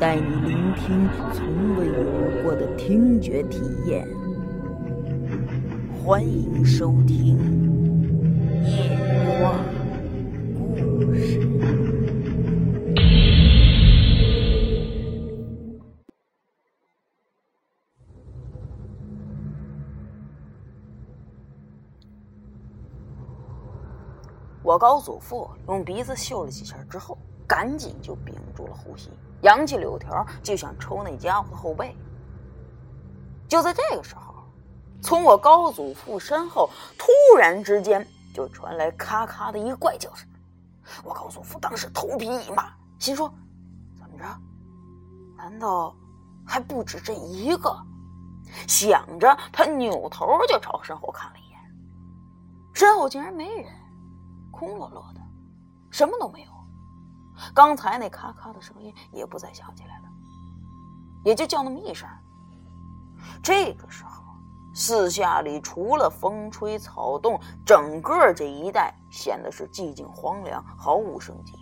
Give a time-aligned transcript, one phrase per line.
[0.00, 4.08] 带你聆听从未有过的听觉体验。
[6.02, 7.36] 欢迎收听
[8.66, 9.62] 《夜话
[10.56, 11.38] 故事》。
[24.62, 27.18] 我高祖父用鼻子嗅了几下之后，
[27.50, 29.10] 赶紧就屏住了呼吸，
[29.42, 31.96] 扬起柳条就想抽那家伙后背。
[33.48, 34.32] 就在这个时候，
[35.02, 40.28] 从我高祖父身后突然之间就传来咔咔的一个怪叫声。
[41.02, 43.28] 我高祖父当时头皮一麻，心说
[43.98, 44.24] ：“怎么着？
[45.36, 45.92] 难道
[46.46, 47.76] 还不止这一个？”
[48.68, 51.58] 想着，他扭头就朝身后看了一眼，
[52.72, 53.66] 身后竟然没人。
[54.52, 55.20] 空落落的，
[55.90, 56.50] 什么都没有。
[57.54, 60.08] 刚才那咔咔的声音也不再响起来了，
[61.24, 62.08] 也就叫那么一声。
[63.42, 64.22] 这个时候，
[64.74, 71.52] 四下里除了风吹草动，整个这一带显得是寂静荒凉，毫无生机。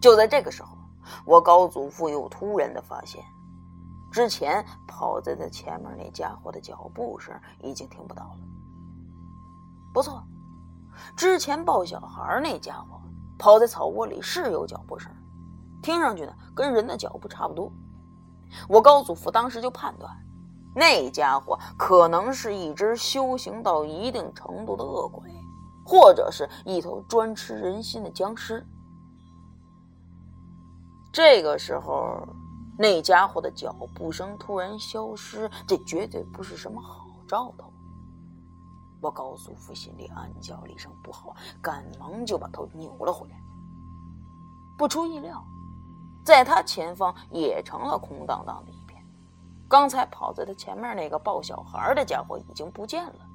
[0.00, 0.76] 就在这个时候，
[1.24, 3.24] 我高祖父又突然的发现，
[4.10, 8.38] 之前跑在他前面那家伙的脚步声已经听不到了。
[9.92, 10.22] 不错。
[11.16, 13.00] 之前抱小孩那家伙
[13.42, 15.10] 跑在草窝里是有脚步声，
[15.82, 17.72] 听上去呢跟人的脚步差不多。
[18.68, 20.16] 我高祖父当时就判断，
[20.76, 25.28] 那家伙可能是一只修行到一定程度的恶鬼，
[25.84, 28.64] 或者是一头专吃人心的僵尸。
[31.12, 32.24] 这个时候，
[32.78, 37.71] 那家伙的脚步声突然消失，这绝对不是什么好兆头。
[39.02, 43.36] 我高祖父心里暗叫了一声不好，赶忙就把头扭了回来。
[44.78, 45.44] 不出意料，
[46.24, 49.04] 在他前方也成了空荡荡的一片。
[49.68, 53.26] 刚才跑在他前面那个抱小孩的家伙已经不见了。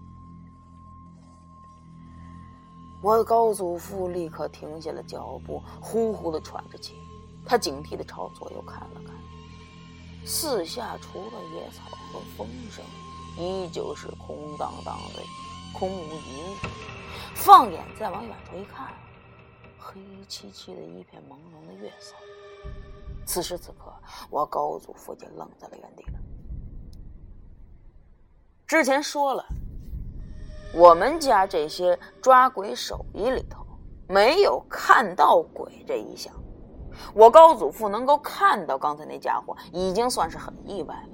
[3.04, 6.96] 我高祖父立刻停下了脚步，呼呼的喘着气。
[7.46, 9.14] 他警惕的朝左右看了看，
[10.26, 12.84] 四下除了野草和风声，
[13.38, 15.22] 依旧是空荡荡的。
[15.78, 16.56] 空无一物，
[17.36, 18.88] 放眼再往远处一看，
[19.78, 22.16] 黑漆漆的一片朦胧的月色。
[23.28, 23.94] 此时此刻，
[24.32, 26.20] 我高祖父就愣在了原地了。
[28.66, 29.46] 之前说了，
[30.74, 33.64] 我们家这些抓鬼手艺里头
[34.10, 36.34] 没有看到鬼这一项。
[37.14, 41.10] 我高祖父能够看到刚才那家伙，已经算是很意外了。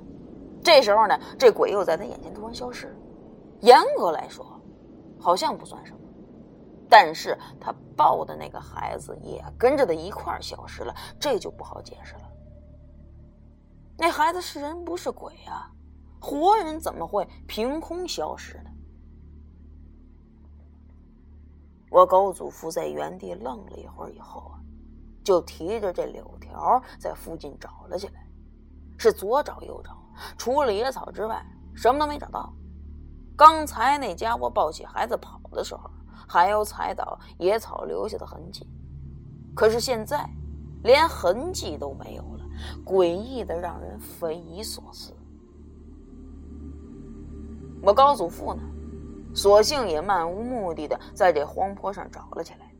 [0.63, 2.95] 这时候呢，这鬼又在他眼前突然消失了。
[3.59, 4.52] 严格来说，
[5.23, 5.99] 好像不算什么，
[6.89, 12.29] 但是他抱的那个孩子也跟着他一块儿消失了，这就不好解释了。
[13.97, 15.71] 那孩子是人不是鬼啊？
[16.19, 18.69] 活人怎么会凭空消失呢？
[21.89, 24.59] 我高祖父在原地愣了一会儿以后啊，
[25.23, 28.27] 就提着这柳条在附近找了起来，
[28.97, 29.97] 是左找右找，
[30.37, 32.53] 除了野草之外，什么都没找到。
[33.35, 35.89] 刚才那家伙抱起孩子跑的时候，
[36.27, 38.67] 还有踩倒野草留下的痕迹，
[39.55, 40.29] 可是现在
[40.83, 42.45] 连痕迹都没有了，
[42.85, 45.13] 诡异的让人匪夷所思。
[47.81, 48.61] 我高祖父呢，
[49.33, 52.71] 索性也漫无目的的在这荒坡上找了起来。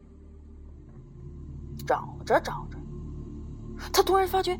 [1.88, 2.78] 找着找着，
[3.92, 4.58] 他突然发觉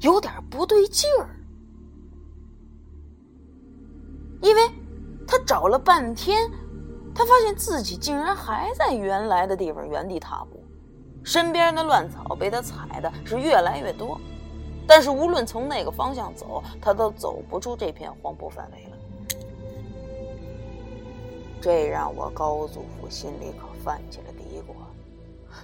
[0.00, 1.40] 有点不对劲儿，
[4.42, 4.79] 因为。
[5.50, 6.48] 找了半天，
[7.12, 10.62] 他发现自己竟然还在原来的地方原地踏步，
[11.24, 14.20] 身边的乱草被他踩的是越来越多，
[14.86, 18.96] 但是无论从哪个方向走，他都走不出这片荒坡范围了。
[21.60, 24.72] 这让我高祖父心里可泛起了嘀咕，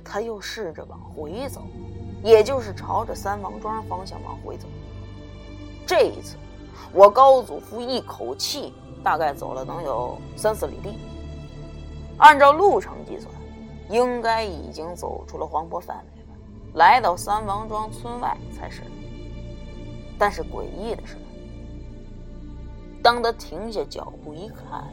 [0.02, 1.62] 他又试着往回走，
[2.24, 4.66] 也就是朝着三王庄方向往回走。
[5.86, 6.34] 这一次，
[6.92, 8.74] 我高祖父一口气。
[9.06, 10.98] 大概走了能有三四里地，
[12.18, 13.32] 按照路程计算，
[13.88, 16.28] 应该已经走出了黄坡范围了。
[16.74, 18.82] 来到三王庄村外才是。
[20.18, 21.16] 但是诡异的是，
[23.00, 24.88] 当他停下脚步一看，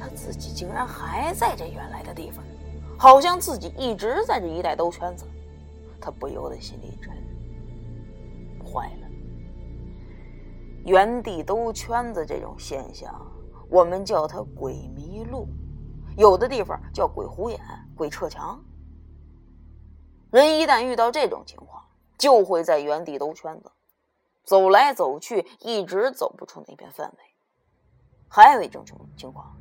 [0.00, 2.42] 他自己竟然还在这原来的地方，
[2.96, 5.26] 好像自己一直在这一带兜圈子。
[6.00, 7.12] 他不由得心里一沉，
[8.64, 9.06] 坏了。
[10.84, 13.12] 原地兜圈子这种现象，
[13.68, 15.48] 我们叫它鬼迷路，
[16.16, 17.60] 有的地方叫鬼虎眼、
[17.96, 18.62] 鬼撤墙。
[20.30, 21.82] 人一旦遇到这种情况，
[22.18, 23.70] 就会在原地兜圈子，
[24.44, 27.18] 走来走去，一直走不出那片范围。
[28.28, 29.56] 还有一种情情况，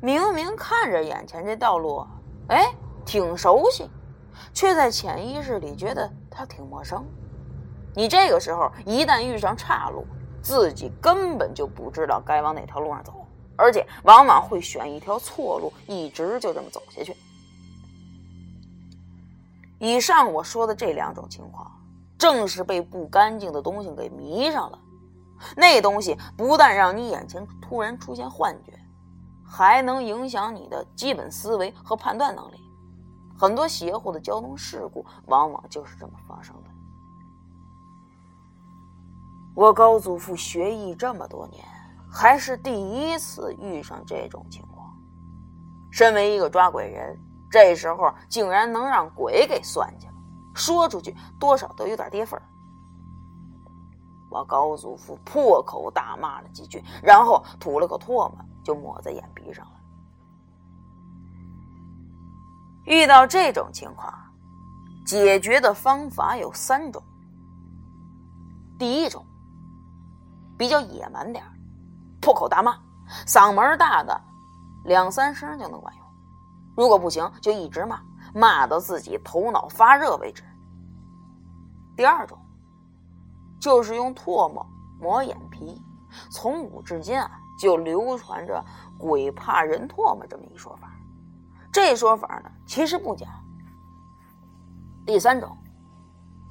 [0.00, 2.04] 明明看着眼前这道路，
[2.48, 2.74] 哎，
[3.06, 3.88] 挺熟悉，
[4.52, 7.04] 却在潜意识里觉得它挺陌生。
[7.94, 10.04] 你这个时候一旦遇上岔路，
[10.42, 13.21] 自己根本就不知道该往哪条路上走，
[13.56, 17.16] 而且往往会选一条错路，一直就这么走下去。
[19.78, 21.70] 以上我说的这两种情况，
[22.16, 24.78] 正是被不干净的东西给迷上了。
[25.56, 28.72] 那东西不但让你眼前突然出现幻觉，
[29.44, 32.60] 还能影响你的基本思维和判断能力。
[33.36, 36.70] 很多邪乎的交通事故，往往就是这么发生的。
[39.56, 41.64] 我高祖父学艺这么多年，
[42.12, 44.92] 还是第一次遇上这种情况。
[45.90, 47.18] 身为一个抓鬼人。
[47.50, 50.14] 这时候竟然能让鬼给算计了，
[50.54, 52.42] 说出去多少都有点跌份儿。
[54.30, 59.72] 我高祖父破口大骂了几句，然后吐了口唾沫，就抹在眼皮上了。
[62.86, 64.10] 遇到这种情况，
[65.04, 67.02] 解决的方法有三种。
[68.78, 69.26] 第一种，
[70.56, 71.44] 比较野蛮点
[72.22, 72.78] 破口大骂，
[73.26, 74.18] 嗓门大的
[74.84, 76.06] 两三声就能管用。
[76.76, 78.00] 如果不行，就一直骂，
[78.32, 80.44] 骂到自己头脑发热为止。
[81.96, 82.38] 第二种，
[83.60, 84.64] 就是用唾沫
[85.00, 85.82] 抹眼皮。
[86.30, 88.64] 从古至今啊，就流传着
[88.96, 90.92] “鬼怕人唾沫”这么一说法。
[91.72, 93.26] 这说法呢，其实不假。
[95.04, 95.56] 第三种，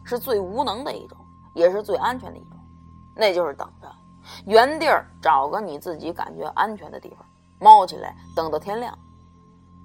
[0.03, 1.17] 是最无能的一种，
[1.53, 2.59] 也是最安全的一种，
[3.15, 3.87] 那就是等着，
[4.45, 7.25] 原地儿找个你自己感觉安全的地方，
[7.59, 8.97] 猫起来，等到天亮。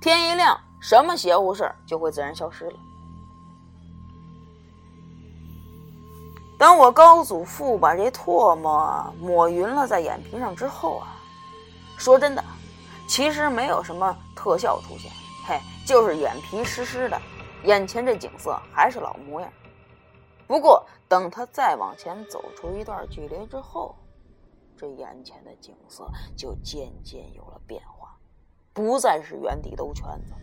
[0.00, 2.76] 天一亮，什么邪乎事儿就会自然消失了。
[6.58, 11.16] 当我高祖父把这唾沫抹匀了在眼皮上之后啊，
[11.98, 12.42] 说真的，
[13.06, 15.10] 其实没有什么特效出现，
[15.46, 17.20] 嘿，就是眼皮湿湿的，
[17.64, 19.50] 眼前这景色还是老模样。
[20.46, 23.94] 不过等他再往前走出一段距离之后，
[24.76, 28.18] 这眼前的景色就渐渐有了变化。
[28.72, 30.34] 不再是原地兜圈子，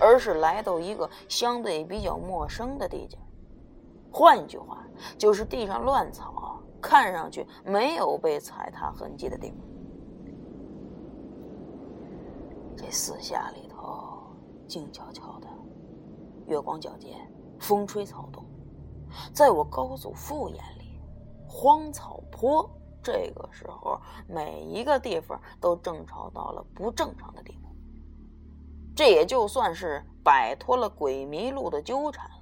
[0.00, 3.16] 而是来到一个相对比较陌生的地界。
[4.12, 4.84] 换句话，
[5.16, 9.58] 就是地上乱草，看上去没有被踩踏痕迹的地方。
[12.76, 14.24] 这四下里头
[14.66, 15.48] 静悄悄的，
[16.46, 17.16] 月光皎洁，
[17.58, 18.44] 风吹草动。
[19.32, 21.00] 在我高祖父眼里，
[21.46, 22.68] 荒草坡
[23.02, 27.68] 这个时候每一个地方都正常到了不正常的地步。
[28.94, 32.36] 这也就算是摆脱了鬼迷路的纠缠了。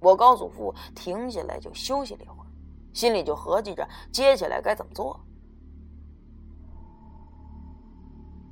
[0.00, 2.46] 我高祖父停下来就休息了一会儿，
[2.92, 5.18] 心里就合计着接下来该怎么做。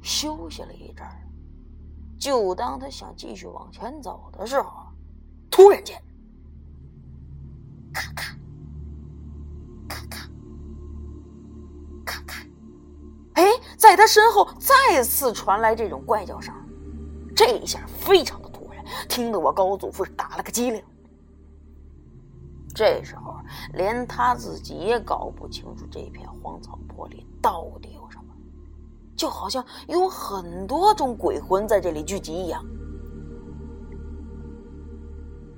[0.00, 1.28] 休息了一阵儿，
[2.18, 4.86] 就当他想继续往前走的时候，
[5.50, 6.00] 突然间，
[13.90, 16.54] 在他身后再次传来这种怪叫声。
[17.34, 20.80] 这一下非常的突然，听得我高祖父打了个激灵。
[22.72, 23.34] 这时候，
[23.72, 28.32] 连他自己也搞不清楚这片荒草坡里到底有什么，
[29.16, 32.64] 就好像有很多种鬼魂在这里聚集一样。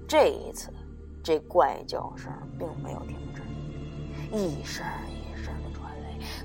[0.09, 0.71] 这一次，
[1.23, 3.43] 这怪叫声并没有停止，
[4.35, 5.22] 一声一，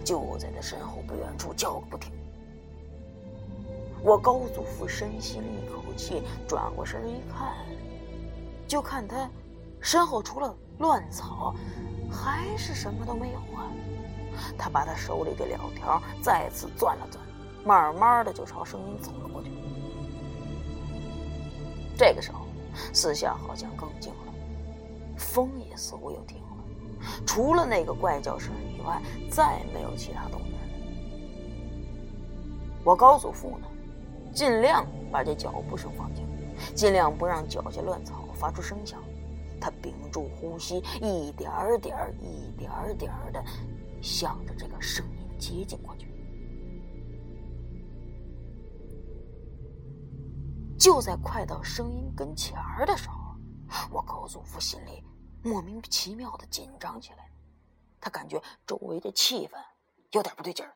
[0.04, 2.12] 就在他身后不远处叫个不停。
[4.04, 7.54] 我高祖父深吸了一口气，转过身一看，
[8.68, 9.30] 就看他
[9.82, 11.56] 身后除了乱草，
[12.10, 13.72] 还是什么都没有啊！
[14.56, 17.20] 他把他手里的两条再次攥了攥，
[17.66, 19.52] 慢慢的就朝声音走了过去。
[21.98, 22.46] 这个时候，
[22.94, 24.34] 四下好像更静了，
[25.18, 26.38] 风也似乎又停，
[27.26, 30.54] 除了那个怪叫声以外，再没有其他动静。
[32.84, 33.68] 我高祖父呢？
[34.34, 36.26] 尽量把这脚步声放轻，
[36.76, 39.04] 尽量不让脚下乱草发出声响。
[39.60, 41.50] 他屏住呼吸，一点
[41.82, 43.44] 点儿、一点点儿的
[44.02, 46.08] 向着这个声音接近过去。
[50.78, 53.16] 就在快到声音跟前儿的时候，
[53.92, 55.04] 我高祖父心里
[55.44, 57.30] 莫名其妙的紧张起来，
[58.00, 59.58] 他感觉周围的气氛
[60.12, 60.74] 有点不对劲儿。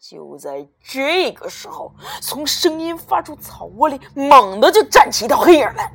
[0.00, 5.92] 就在这个时候，从声音发出草窝里猛地就站起一条黑影来。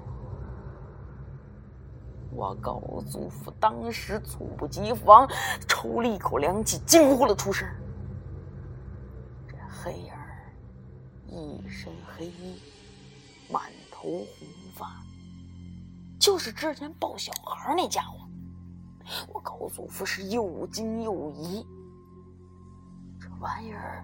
[2.32, 2.80] 我高
[3.10, 5.28] 祖父当时猝不及防，
[5.68, 7.68] 抽了一口凉气，惊呼了出声。
[9.48, 10.14] 这黑影
[11.28, 12.62] 一身黑衣，
[13.50, 14.28] 满头红
[14.76, 15.02] 发，
[16.26, 18.28] 就是之前抱小孩那家伙。
[19.32, 21.64] 我高祖父是又惊又疑。
[23.20, 24.04] 这玩意儿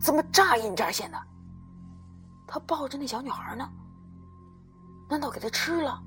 [0.00, 1.16] 怎么乍隐乍现的？
[2.48, 3.70] 他抱着那小女孩呢？
[5.08, 6.02] 难道给他吃了？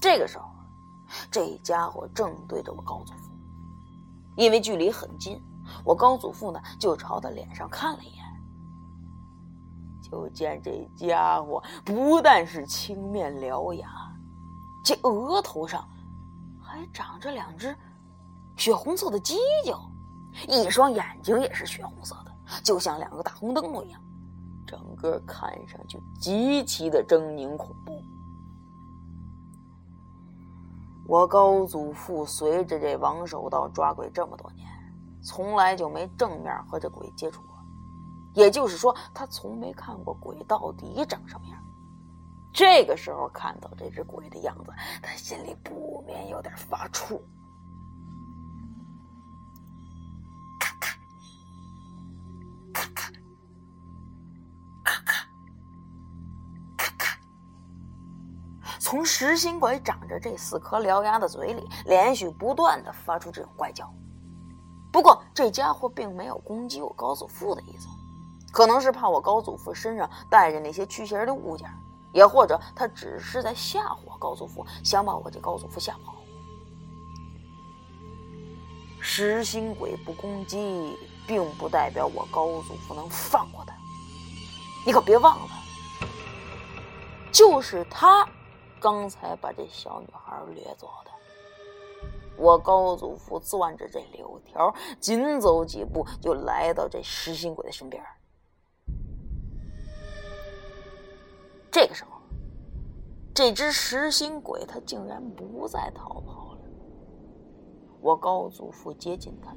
[0.00, 0.50] 这个时候，
[1.30, 3.30] 这家伙正对着我高祖父，
[4.36, 5.40] 因为距离很近，
[5.84, 8.21] 我高祖父呢就朝他脸上看了一眼，
[10.12, 13.88] 就见这家伙不但是青面獠牙，
[14.84, 15.88] 这额头上
[16.62, 17.74] 还长着两只。
[18.58, 19.90] 血红色的犄角，
[20.46, 23.98] 一双眼睛也是血红色的，就像两个大红灯笼一样，
[24.66, 28.02] 整个看上去极其的狰狞恐怖。
[31.08, 34.68] 我高祖父随着这王守道抓鬼这么多年，
[35.24, 37.51] 从来就没正面和这鬼接触过，
[38.34, 41.58] 也就是说，他从没看过鬼到底长什么样。
[42.52, 44.72] 这个时候看到这只鬼的样子，
[45.02, 47.20] 他心里不免有点发怵。
[58.78, 63.90] 从食心鬼长着这四颗獠牙的嘴里，连续不断的发出这种怪叫。
[64.92, 67.88] 不过这家伙并没有攻击我高祖父的意思，
[68.52, 71.68] 可能是怕我高祖父身上带着那些驱邪的物件，
[72.12, 76.14] 也或者他只是在吓唬我高祖父，想把我这高祖父吓跑。
[79.00, 83.74] 食心鬼不攻击，并不代表我高祖父能放过他。
[84.86, 85.48] 你可别忘了，
[87.32, 88.28] 就是他。
[88.78, 91.10] 刚才把这小女孩掠走的，
[92.36, 98.02] 我高祖父攥着这柳条，紧走几步就来到这食心鬼的身边。
[101.72, 102.20] 这个时候，
[103.34, 106.58] 这只食心鬼他竟然不再逃跑了。
[107.98, 109.56] 我高祖父接近他，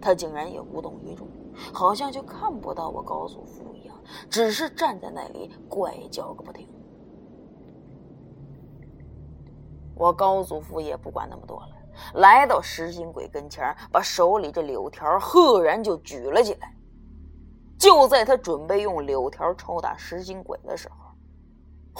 [0.00, 1.28] 他竟然也无动于衷，
[1.74, 3.94] 好像就看不到我高祖父一样，
[4.30, 6.66] 只是站在那里怪叫个不停。
[9.94, 11.68] 我高祖父也不管那么多了，
[12.14, 16.74] 来到食心鬼跟前把手里这柳条赫然就举了起来。
[17.78, 21.09] 就在他准备用柳条抽打食心鬼的时候，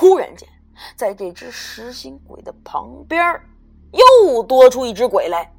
[0.00, 0.48] 忽然间，
[0.96, 3.38] 在这只食心鬼的旁边
[3.92, 5.54] 又多出一只鬼来，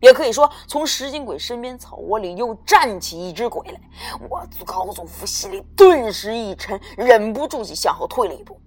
[0.00, 3.80] 也可以说，从食心鬼身边草窝里又站起一只鬼来。
[4.28, 8.60] 我高祖父心里顿时一沉，忍不住就向后退了一步。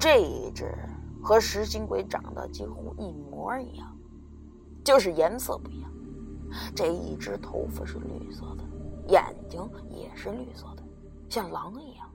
[0.00, 0.74] 这一只
[1.22, 3.94] 和食心鬼长得几乎一模一样，
[4.82, 5.92] 就是颜色不一样。
[6.74, 8.64] 这一只头发是绿色的，
[9.08, 10.82] 眼睛也是绿色的，
[11.28, 12.08] 像狼一样。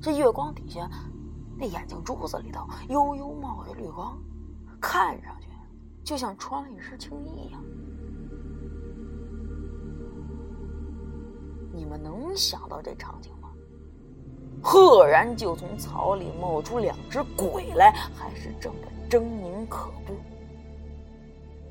[0.00, 0.88] 这月光底下，
[1.56, 4.18] 那眼睛珠子里头悠悠冒着绿光，
[4.80, 5.48] 看上去
[6.04, 7.62] 就像穿了一身青衣一样。
[11.72, 13.50] 你们能想到这场景吗？
[14.62, 18.76] 赫然就从草里冒出两只鬼来，还是这么
[19.08, 20.14] 狰狞可怖。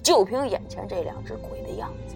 [0.01, 2.15] 就凭眼前这两只鬼的样子，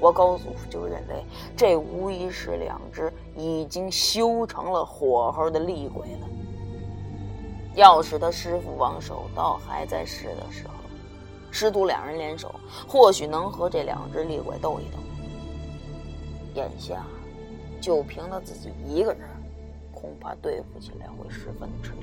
[0.00, 1.24] 我高祖父就认为
[1.56, 6.28] 这无疑是两只已经修成了火候的厉鬼了。
[7.74, 10.74] 要是他师傅王守道还在世的时候，
[11.50, 12.54] 师徒两人联手，
[12.86, 14.98] 或许能和这两只厉鬼斗一斗。
[16.54, 17.04] 眼下，
[17.80, 19.28] 就凭他自己一个人。
[19.92, 22.00] 恐怕对付起来会十分的吃力。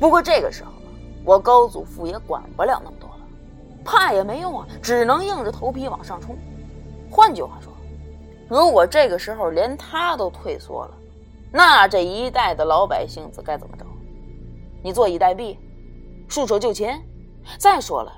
[0.00, 0.72] 不过这个时候，
[1.26, 2.96] 我高祖父也管不了那么，
[3.90, 6.38] 怕也没用啊，只能硬着头皮往上冲。
[7.10, 7.72] 换句话说，
[8.48, 10.94] 如果这个时候连他都退缩了，
[11.52, 13.84] 那这一代的老百姓子该怎么着？
[14.80, 15.58] 你坐以待毙，
[16.28, 16.88] 束手就擒？
[17.58, 18.12] 再说了，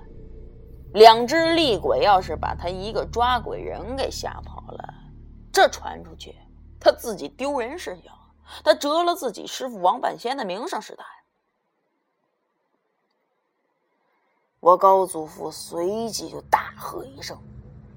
[0.92, 4.94] 两只厉鬼要是把他一个抓鬼人给吓跑了，
[5.50, 6.34] 这传出去，
[6.78, 8.10] 他自己丢人是小，
[8.62, 11.21] 他折了自己师傅王半仙的名声是大呀。
[14.62, 17.36] 我高祖父随即就大喝一声，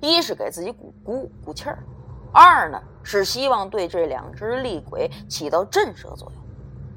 [0.02, 1.78] 一是给自己鼓鼓鼓气儿，
[2.34, 6.44] 二呢是希望对这两只厉鬼起到震慑作用。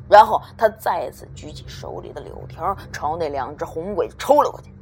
[0.09, 4.73] 然后他再次举起手里的柳条，朝那两只红鬼抽了过去。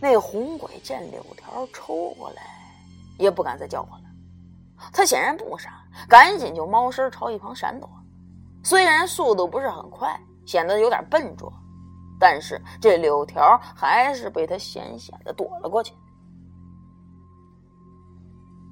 [0.00, 2.42] 那红鬼见柳条抽过来，
[3.16, 4.08] 也不敢再叫唤了。
[4.92, 7.88] 他显然不傻，赶紧就猫身朝一旁闪躲。
[8.64, 11.52] 虽然速度不是很快，显得有点笨拙，
[12.18, 15.94] 但是这柳条还是被他险险的躲了过去。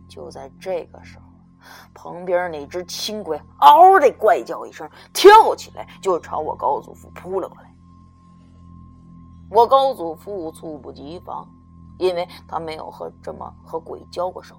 [0.09, 1.25] 就在这个时候，
[1.93, 7.75] 旁边那只青鬼嗷的怪叫一声，跳起来就朝我高祖父扑了过来。
[9.51, 11.49] 我高祖父猝不及防，
[11.99, 14.57] 因为他没有和这么和鬼交过手，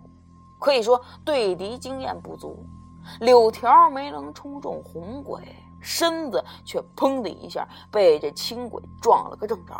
[0.59, 2.65] 可以说对敌经验不足。
[3.19, 9.73] 柳条没能冲中红鬼，身子却砰的一下被这青鬼撞了个正着。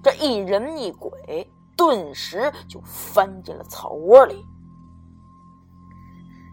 [0.00, 4.46] 这一人一鬼顿时就翻进了草窝里。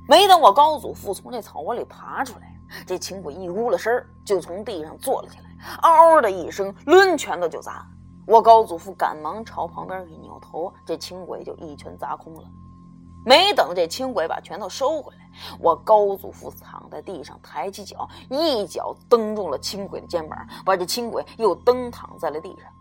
[0.08, 5.46] 没等我高祖父从这草窝里爬出来，这青鬼一呜了身就从地上坐了起来。
[5.82, 7.88] 嗷的一声，抡拳头就砸。
[8.28, 12.44] 我高祖父赶忙朝旁边一扭头，这轻鬼就一拳砸空了。
[13.26, 15.22] 没等这轻鬼把拳头收回来，
[15.60, 22.72] 我高祖父躺在地上，抬起脚，一脚蹬中了轻鬼的肩膀，把这轻鬼又蹬躺在了地上。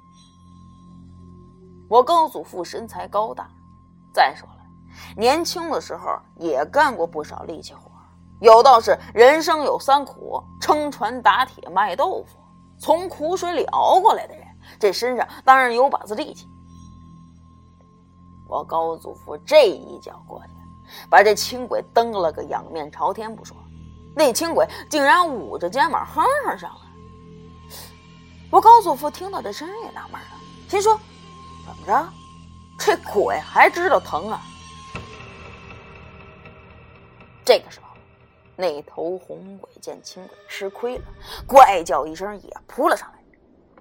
[1.89, 3.49] 我高祖父身材高大，
[4.13, 4.61] 再说了，
[5.17, 7.91] 年轻的时候也干过不少力气活，
[8.41, 12.39] 有道是人生有三苦：撑船打铁卖豆腐。
[12.79, 14.47] 从苦水里熬过来的人，
[14.79, 16.47] 这身上当然有把子力气。
[18.55, 20.53] 我高祖父这一脚过去，
[21.11, 23.57] 把这轻鬼蹬了个仰面朝天不说，
[24.15, 26.81] 那轻鬼竟然捂着肩膀哼哼上了。
[28.53, 30.97] 我高祖父听到这声音也纳闷了，心说：
[31.67, 32.09] 怎么着，
[32.79, 34.41] 这鬼还知道疼啊？
[37.45, 37.87] 这个时候。
[38.57, 41.05] 那头红鬼见青鬼吃亏了，
[41.45, 43.14] 怪叫一声，也扑了上来。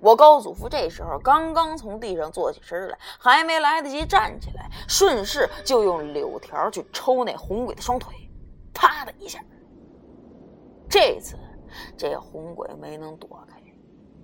[0.04, 8.14] 我高祖父这时候刚刚从地上坐起身来，还没来得及站起来，顺势就用柳条去抽那红鬼的双腿，
[8.74, 9.40] 啪的一下。
[10.90, 11.38] 这次
[11.96, 13.58] 这红鬼没能躲开，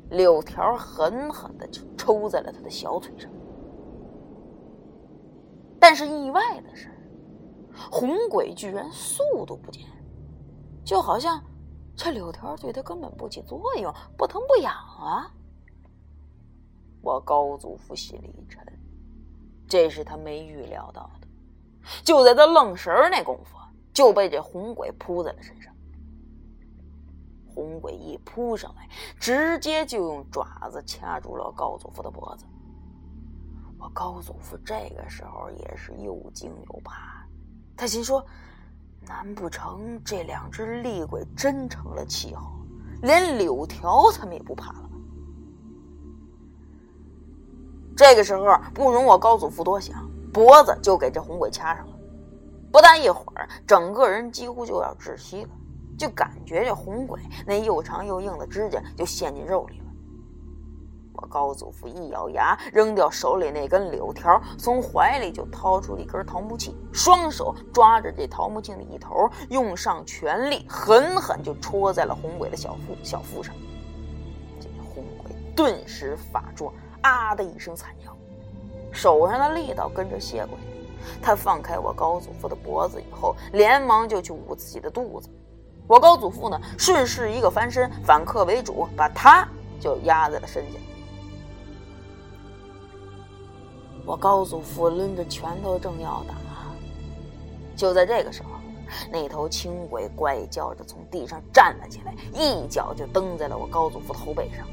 [0.10, 3.32] 柳条狠狠的就抽在了他的小腿上。
[5.80, 6.92] 但是意外的是，
[7.90, 9.86] 红鬼居然速度不减。
[10.84, 11.42] 就好像
[11.96, 15.32] 这柳条对他根本不起作用，不疼不痒啊！
[17.02, 18.64] 我高祖父心里一沉，
[19.68, 21.28] 这是他没预料到的。
[22.04, 23.58] 就在他愣神儿那功夫，
[23.94, 25.74] 就被这红鬼扑在了身上。
[27.48, 28.88] 红鬼一扑上来，
[29.20, 32.46] 直接就用爪子掐住了高祖父的脖子。
[33.78, 37.26] 我高祖父这个时候也是又惊又怕，
[37.76, 38.26] 他心说。
[39.08, 42.52] 难不成这两只厉鬼真成了气候，
[43.02, 44.89] 连柳条他们也不怕了？
[48.00, 51.94] 这个时候不容我高祖父多想，脖子就给这红鬼掐上了。
[52.72, 55.50] 不大一会儿，整个人几乎就要窒息了，
[55.98, 59.86] 就感觉这红鬼那又长又硬的指甲就陷进肉里了。
[61.12, 73.54] 我高祖父一咬牙，扔掉手里那根柳条，从怀里就掏出一根桃木器，双手抓着这桃木镜的一头，用上全力，狠狠就戳在了红鬼的小腹小腹上。
[74.58, 78.16] 这红鬼顿时发作，啊的一声惨叫，
[78.92, 80.66] 手上的力道跟着泄过去。
[81.22, 85.30] 他放开我高祖父的脖子以后，连忙就去捂自己的肚子。
[85.88, 89.48] 我高祖父呢，顺势一个翻身，反客为主，把他
[89.80, 90.78] 就压在了身下。
[94.06, 96.36] 我高祖父抡着拳头正要打，
[97.76, 98.50] 就在这个时候，
[99.12, 104.68] 那头青鬼怪叫着从地上站了起来，一脚就蹬在了我高祖父的后背上。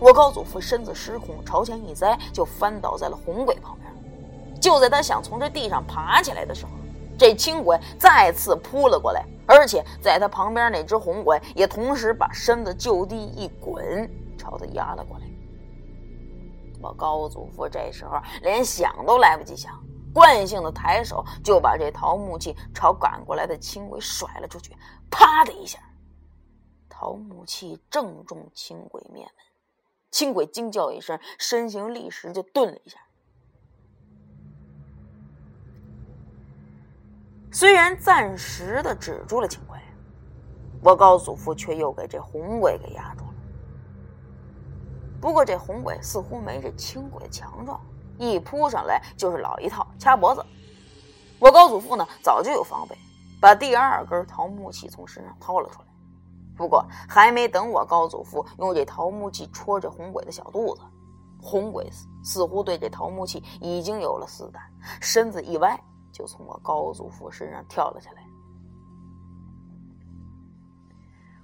[0.00, 4.60] 我高祖父身子失控，朝前一栽，就翻倒在了红鬼旁边。
[4.60, 6.72] 就在他想从这地上爬起来的时候，
[7.18, 15.24] 这青鬼再次扑了过来，而且在他旁边那只红鬼也同时把身子就地一滚，朝他压了过来。
[16.82, 19.72] 我高祖父这时候连想都来不及想，
[20.12, 24.76] 惯性的抬手就把这桃木器朝赶过来的青鬼甩了出去，
[25.10, 25.78] 啪的一下，
[26.88, 29.34] 桃木器正中青鬼面门，
[30.14, 33.00] 青鬼惊叫一声，身形立时就顿了一下。
[37.50, 39.76] 虽然暂时的止住了青鬼，
[40.84, 43.34] 我高祖父却又给这红鬼给压住了。
[45.20, 47.84] 不过这红鬼似乎没这青鬼强壮，
[48.16, 50.46] 一扑上来就是老一套掐脖子。
[51.40, 52.96] 我高祖父呢早就有防备，
[53.40, 55.88] 把第二根桃木器从身上掏了出来。
[56.56, 60.82] 不过还没等我高祖父用这桃木器戳这红鬼的小肚子，
[61.40, 61.90] 红鬼
[62.22, 64.62] 似乎对这桃木器已经有了死胆，
[65.00, 65.78] 身子一歪，
[66.12, 68.24] 就从我高祖父身上跳了下来。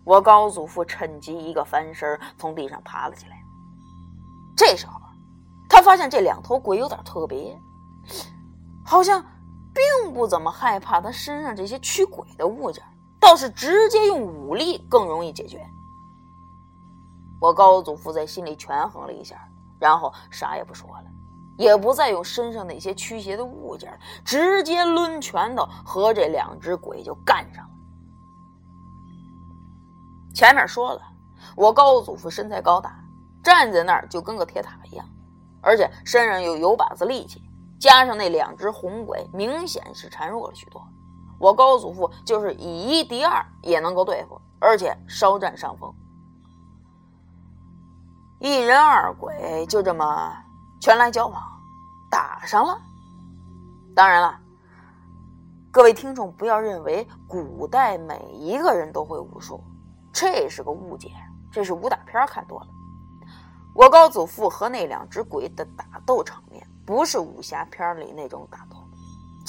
[0.05, 3.37] 我高祖父趁机一个翻身，从地上爬了起来。
[4.57, 5.01] 这时候，
[5.69, 7.57] 他发现这两头鬼有点特别，
[8.85, 9.25] 好像
[9.75, 12.83] 并不怎么害怕他身上这些驱鬼的物件。
[13.21, 15.65] 倒是直接用武力更容易解决。
[17.41, 21.05] 我高祖父在心里权衡了一下，然后啥也不说了，
[21.57, 27.71] 也不再用身上那些驱邪的物件，直接抡拳头和这两只鬼就干上了。
[30.35, 31.03] 前面说了，
[31.57, 33.03] 我高祖父身材高大，
[33.43, 35.07] 站在那儿就跟个铁塔一样，
[35.61, 37.43] 而且身上又有把子力气，
[37.81, 40.87] 加上那两只红鬼，明显是孱弱了许多。
[41.41, 45.93] 我高祖父就是以一敌二也能够对付，而且稍占上风。
[48.39, 50.37] 一人二鬼就这么
[50.81, 51.43] 拳来脚往，
[52.11, 52.79] 打上了。
[53.97, 54.39] 当然了，
[55.71, 59.65] 各位听众不要认为古代每一个人都会武术，
[60.13, 61.11] 这是个误解。
[61.51, 62.67] 这是武打片看多了。
[63.75, 68.77] 我高祖父和那两只鬼的打斗场面，不是武侠片里那种打斗。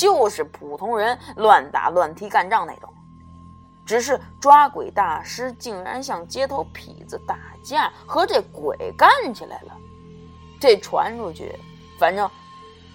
[0.02, 2.92] 就是普通人乱打乱踢干仗那种，
[3.86, 9.78] 只是抓鬼大师竟然像街头痞子打架，和这鬼干起来了。
[10.60, 11.56] 这传出去，
[12.00, 12.28] 反正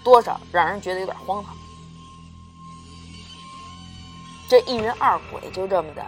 [0.02, 1.54] 多少让人觉得有点荒唐。
[4.48, 6.04] 这一人二鬼就这么的，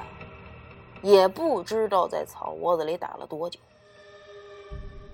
[1.00, 3.60] 也不知道在草窝子里打了多久。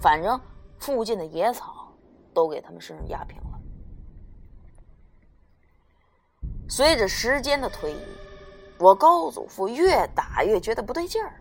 [0.01, 0.40] 反正
[0.79, 1.92] 附近的野草
[2.33, 3.53] 都给他们身上压平了。
[6.68, 7.98] 随着时间的推移，
[8.79, 11.40] 我高祖父越打越觉得不对劲儿，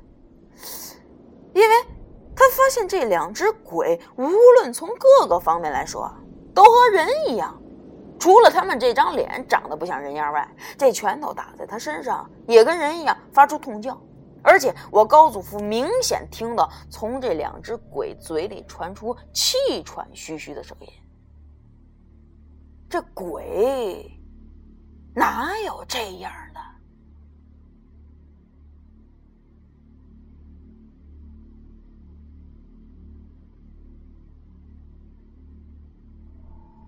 [1.54, 1.76] 因为
[2.36, 6.14] 他发现这两只鬼无论从各个方面来说，
[6.54, 7.60] 都和人一样，
[8.20, 14.00] 除了他们这张脸长得不像人样外，这拳头打在他身上也跟人一样发出痛叫，
[14.44, 20.88] 而且我高祖父明显听到从这两只鬼嘴里传出气喘吁吁的声音，
[22.90, 24.20] 这鬼。
[25.15, 26.32] 哪有这样